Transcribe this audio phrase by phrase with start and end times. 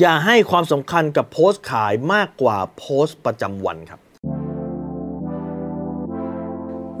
[0.00, 4.00] อย่าให้ความสำคัญกับโพสต์ขายมากกว่าโพสต์ประจำวันครับ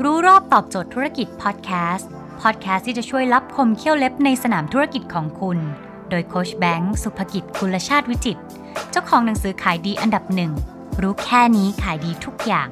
[0.02, 2.08] รู้รอบตอบโจทย์ธุรกิจพอดแคสต์
[2.42, 5.58] พอดแคสต์ที่จะช่วยรับคมเขี้ยวเล็บในสนามธุรกิจของคุณ
[6.10, 8.38] โดยโคชแบงค์สุภกิจคุลชาติวิจิต
[8.90, 10.52] เจ้าของหนังสือขายดีอันดับหนึ่ง
[11.02, 12.68] รู้แค่นี้ขายดีทุกอย่าง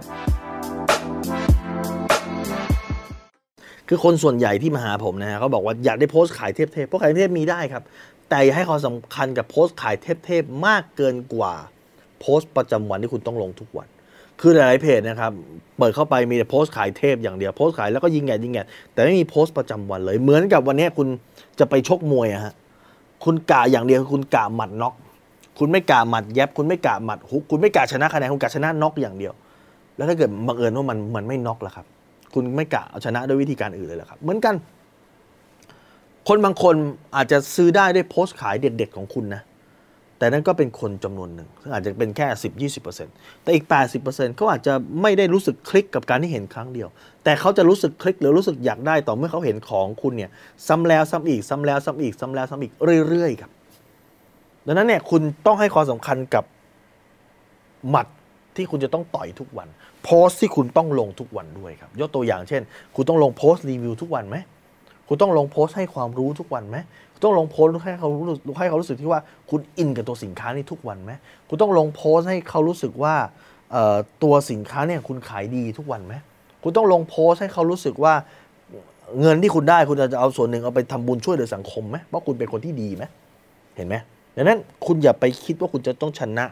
[3.88, 7.82] คือคนส่วนใหญ่ที่มาหาผมนะฮะเขาบอกว่าอยากได้โพสต์ขายเทพๆเพราะขายเทพมีได้ครับ
[8.30, 11.52] แต่อย่าให้ความสำคัญกับโพสต์ขายเทพๆมากเกินกว่า
[12.20, 13.88] โพสต์ประจำวันที่คุณต้องลงทุกวัน
[14.40, 15.32] คือหลายๆเพจนะครับ
[15.78, 18.58] เปิดเข้าไปมีแต่โพสต์ขายเทพอย่างเดียวโพสต์ขายแล้วก็ยิงแงยิงแง
[18.92, 21.08] แต่ไม่มีโพสต์ประจำวันเลย เหมือนกับวันนี้คุณ
[21.58, 22.54] จะไปชกมวยอะฮะ
[23.24, 24.94] คุณกะอย่างเดียวคุณกะหมัดน็อก
[25.58, 29.32] คุณไม่กะหมัดแยบคุณไม่กะหมัดฮุกคุณไม่กะชนะคะแนนคุณกะชนะน็อกอย่างเดียว
[29.96, 31.86] แล้วถ้าเกิดบังเอิญว่ามันมันไม่น็อกล่ะครับ
[32.34, 34.54] คุณไม่กะเอาชนะด้วยวิธีการอื่นเลยเหรอครับ เหมือนกัน
[36.32, 36.76] คนบางคน
[37.16, 39.42] อาจจะซื้อได้ด้วยโพสต์ขายเด็ดๆของคุณนะ
[40.18, 42.62] แต่นั่นก็เป็นคนจำนวนหนึ่ง ซึ่งอาจจะเป็นแค่ 10
[43.02, 43.64] 20 แต่อีก
[44.00, 46.88] 80%เขาอาจจะไม่ได้รู้สึกคลิกกับการที่เห็นครั้งเดียว
[47.24, 50.30] แต่เขาจะรู้สึกคลิกหรือรู้สึกอยากได้ต่อเมื่อเขาเห็นของคุณเนี่ย
[50.68, 52.72] ซ้ำแล้วซ้ำอีกซ้ำแล้วซ้ำอีกซ้ำแล้วซ้ำอีก
[53.08, 53.50] เรื่อยๆครับ
[54.66, 56.44] ดังนั้นเนี่ยคุณต้องให้ความสำคัญกับ
[57.90, 58.06] หมัด
[58.56, 59.68] ที่คุณจะต้องต่อยทุกวัน
[60.04, 62.62] โพสต์ที่คุณต้องลงทุกวันด้วยครับ ยกตัวอย่างเช่น
[62.94, 64.36] คุณต้องลงโพสต์รีวิวทุกวันไหม
[65.12, 66.76] คุณต้องลงโพสต์ให้ความรู้ทุกวันไหม
[67.12, 68.24] คุณต้องลงโพสต์ให้เขารู้
[68.58, 71.12] ให้เขารู้สึกที่ว่าคุณอินกับตัวสินค้านี้ทุกวันไหม
[71.48, 73.14] คุณต้องลงโพสต์ให้เขารู้สึกว่า
[74.22, 76.14] ตัวสินค้าเนี่ยคุณขายดีทุกวันไหม
[76.62, 78.14] คุณต้องลงโพสต์ให้เขารู้สึกว่า
[79.20, 83.04] เงินที่คุณได้คุณจะเอาส่วนหนึ่งเอาไปทำบุญช่วยเหลือสังคมไหมเพราะคุณเป็นคนที่ดีไหม
[83.76, 83.94] เห็นไหม
[84.36, 86.44] ดังนั้นคุณอย่าไปคิดว่าคุณจะต้องชนะ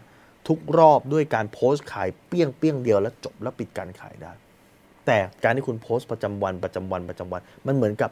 [0.48, 4.32] ทุกรอบด้วยการโพสต์ขายเปี้ยงเปี้ยงเดียวแล้วจบแล้วปิดการขายได้
[5.06, 8.10] แต่การที่คุณโพสต์ประจำวันประจำวันประจำวัน มันเหมือนกับ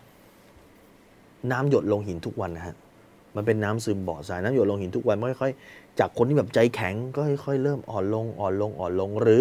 [1.53, 2.77] น้ำหยดลงหินทุกวันนะฮะ
[3.37, 9.41] มันเป็นน้ำซึมบ่อทรายน้ำหยดลงหินทุกวันค่อยๆจากคนที่แบบใจแข็งก็ค่อยๆเริ่มอ่อนลงอ่อนลงอ่อนลงหรือ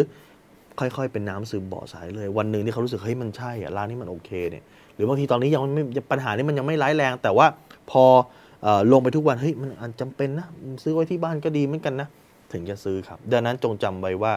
[0.79, 4.63] ค่อยๆ เป็นน้ำซึมบ่อทรายเลย วันหนึ่งที่เขารู้สึกเฮ้ยมันใช่อะร้านนี้มันโอเคเนี่ย
[4.95, 7.47] หรือบางทีตอนนี้ยังไม่ปัญหานี้มันยังไม่ร้ายแรง แต่ว่า
[7.91, 8.03] พอ
[8.65, 10.47] ออลงไปทุกวันเฮ้ยมันอันจำเป็นนะ
[10.83, 12.07] ซื้อไว้ที่บ้านก็ดีเหมือนกันนะ
[12.51, 14.33] ถึงจะซื้อครับ ดังนั้นจงจำไว้ว่า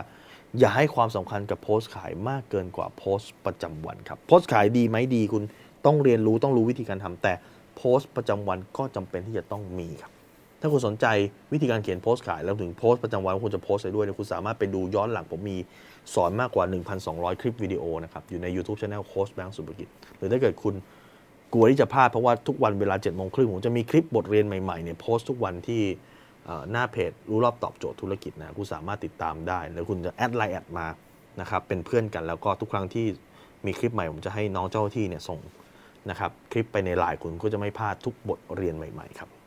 [0.59, 5.43] อย่าให้ความสำคัญกับโพสต์ขายมากเกินกว่าโพสต์ประจำวันครับโพสต์ขายดีไหมดีคุณ
[5.87, 7.33] ต้องเรียนรู้ต้องรู้วิธีการทำแต่
[7.79, 10.13] โพสต์ประจำวันก็จำเป็นที่จะต้องมีครับ
[10.61, 11.07] ถ้าคุณสนใจ
[11.53, 15.57] วิธีการเขียนโพสต์ขายแล้วถึงโพสต์ประจำวันคุณจะโพสต์อะไรด้วยเนี่ยคุณสามารถไปดูย้อนหลังผมมี
[16.15, 16.65] สอนมากกว่า
[17.03, 20.75] 1,200 คลิปวิดีโอนะครับอยู่ใน YouTube Channel โค้ชแบงค์สุภกิจหรือถ้าเกิดคุณ
[21.53, 25.83] กลัวที่จะพลาดเพราะว่าทุกวันเวลา7โมงครึ่งผมจะมีคลิปบทเรียนใหม่ๆเนี่ยโพสต์ทุกวันที่
[26.71, 30.87] หน้าเพจรู้รอบตอบโจทย์ธุรกิจนะคุณสามารถติดตามได้ แล้วคุณจะแอดไลน์แอดมา
[31.41, 33.07] นะครับเป็นเพื่อนกันแล้วก็ทุกครั้งที่
[33.67, 35.41] มีคลิปใหม่ผมจะให้น้องเจ้าหน้าที่เนี่ยส่ง
[36.11, 39.38] นะครับ คลิปไปในไลน์คุณก็จะไม่พลาดทุกบทเรียนใหม่ ๆ ครับ